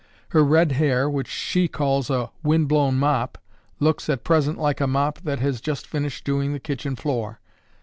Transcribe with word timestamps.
Her 0.29 0.43
red 0.43 0.71
hair, 0.71 1.07
which 1.07 1.27
she 1.27 1.67
calls 1.67 2.09
'a 2.09 2.31
wind 2.41 2.67
blown 2.67 2.95
mop,' 2.97 3.37
looks, 3.79 4.09
at 4.09 4.23
present, 4.23 4.57
like 4.57 4.81
a 4.81 4.87
mop 4.87 5.19
that 5.19 5.37
has 5.41 5.61
just 5.61 5.85
finished 5.85 6.25
doing 6.25 6.53
the 6.53 6.59
kitchen 6.59 6.95
floor. 6.95 7.39